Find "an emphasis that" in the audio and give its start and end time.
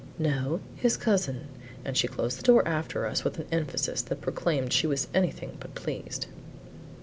3.37-4.19